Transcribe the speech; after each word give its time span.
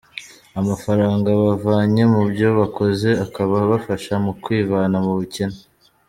Amafaranga 0.59 1.29
bavanye 1.43 2.03
mu 2.13 2.21
byo 2.31 2.47
bakoze 2.59 3.09
akaba 3.25 3.53
abafasha 3.65 4.13
mu 4.25 4.31
kwivana 4.43 4.97
mu 5.05 5.13
bukene. 5.19 5.59